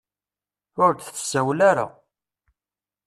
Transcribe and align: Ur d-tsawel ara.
Ur 0.83 0.91
d-tsawel 0.93 1.59
ara. 1.69 1.85